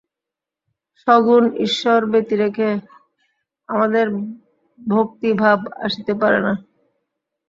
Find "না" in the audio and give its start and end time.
6.45-6.53